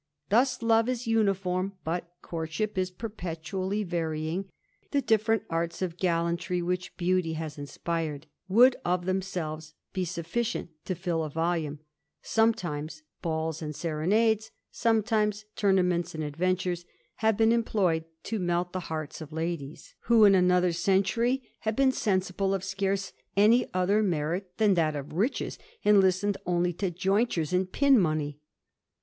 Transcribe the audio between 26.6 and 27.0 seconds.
to